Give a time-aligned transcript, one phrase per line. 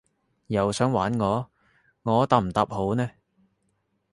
[0.47, 1.51] 又想玩我？
[2.01, 3.11] 我答唔答好呢？